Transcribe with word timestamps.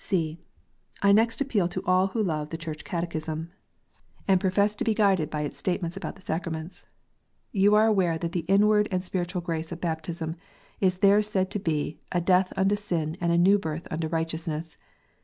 (c) 0.03 0.39
I 1.03 1.09
appeal 1.09 1.13
next 1.13 1.35
to 1.37 1.83
all 1.85 2.07
who 2.07 2.23
love 2.23 2.49
the 2.49 2.57
Church 2.57 2.83
Catechism, 2.83 3.51
and 4.27 4.41
PRAYER 4.41 4.49
BOOK 4.49 4.69
STATEMENTS: 4.71 4.73
REGENERATION. 4.73 4.73
157 4.73 4.73
profess 4.73 4.75
to 4.75 4.83
be 4.83 4.93
guided 4.95 5.29
by 5.29 5.41
its 5.43 5.57
statements 5.59 5.95
about 5.97 6.15
the 6.15 6.21
sacraments. 6.23 6.85
You 7.51 7.75
are 7.75 7.85
aware 7.85 8.17
that 8.17 8.31
the 8.31 8.45
inward 8.51 8.87
and 8.89 9.03
spiritual 9.03 9.41
grace 9.41 9.71
of 9.71 9.79
baptism 9.79 10.37
is 10.79 10.97
there 10.97 11.21
said 11.21 11.51
to 11.51 11.59
be 11.59 11.99
"a 12.11 12.19
death 12.19 12.51
unto 12.57 12.75
sin 12.75 13.15
and 13.21 13.31
a 13.31 13.37
new 13.37 13.59
birth 13.59 13.85
into 13.91 14.07
right 14.09 14.27
eousness." 14.27 14.75